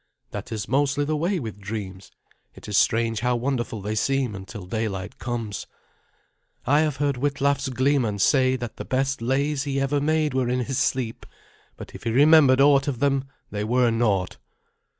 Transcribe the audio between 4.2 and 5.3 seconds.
until daylight